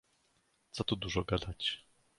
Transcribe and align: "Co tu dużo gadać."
"Co 0.71 0.83
tu 0.83 0.95
dużo 0.95 1.23
gadać." 1.23 1.85